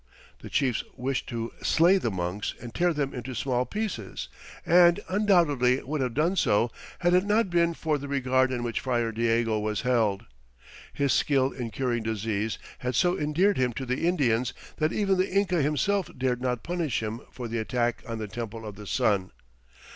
[0.39, 4.29] The chiefs wished to "slay the monks and tear them into small pieces,"
[4.65, 8.79] and undoubtedly would have done so had it not been for the regard in which
[8.79, 10.25] Friar Diego was held.
[10.91, 15.31] His skill in curing disease had so endeared him to the Indians that even the
[15.31, 19.29] Inca himself dared not punish him for the attack on the Temple of the Sun.